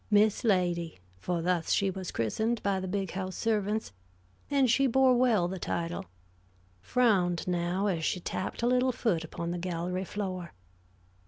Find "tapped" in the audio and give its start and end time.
8.19-8.63